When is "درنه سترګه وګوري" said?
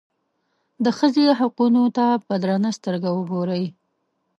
2.43-3.65